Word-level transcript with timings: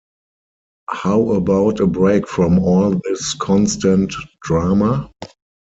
How 0.89 1.33
about 1.33 1.79
a 1.79 1.85
break 1.85 2.27
from 2.27 2.57
all 2.57 2.99
this 3.05 3.35
constant 3.35 4.11
drama? 4.41 5.11